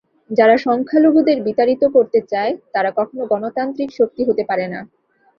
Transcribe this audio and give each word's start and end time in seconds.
যারা 0.31 0.55
সংখ্যালঘুদের 0.57 1.37
বিতাড়িত 1.41 1.83
করতে 1.95 2.19
চায়, 2.31 2.53
তারা 2.73 2.89
কখনো 2.91 3.23
গণতান্ত্রিক 3.31 3.89
শক্তি 3.99 4.21
হতে 4.25 4.43
পারে 4.49 4.65
না। 4.67 4.79